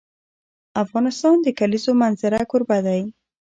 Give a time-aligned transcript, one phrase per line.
[0.83, 3.01] افغانستان د د کلیزو منظره کوربه دی.